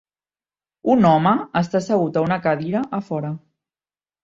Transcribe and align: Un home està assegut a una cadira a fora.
Un 0.93 1.07
home 1.09 1.33
està 1.61 1.79
assegut 1.81 2.19
a 2.19 2.25
una 2.29 2.41
cadira 2.49 2.85
a 3.01 3.03
fora. 3.13 3.33